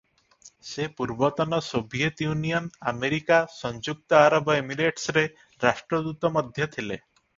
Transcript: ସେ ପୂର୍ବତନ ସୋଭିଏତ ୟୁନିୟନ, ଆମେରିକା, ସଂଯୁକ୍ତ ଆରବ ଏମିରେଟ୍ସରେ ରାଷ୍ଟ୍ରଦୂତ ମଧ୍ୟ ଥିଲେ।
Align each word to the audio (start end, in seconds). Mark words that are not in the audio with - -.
ସେ 0.67 0.85
ପୂର୍ବତନ 0.99 1.59
ସୋଭିଏତ 1.65 2.25
ୟୁନିୟନ, 2.29 2.71
ଆମେରିକା, 2.93 3.37
ସଂଯୁକ୍ତ 3.57 4.19
ଆରବ 4.31 4.57
ଏମିରେଟ୍ସରେ 4.63 5.25
ରାଷ୍ଟ୍ରଦୂତ 5.67 6.33
ମଧ୍ୟ 6.41 6.71
ଥିଲେ। 6.79 6.99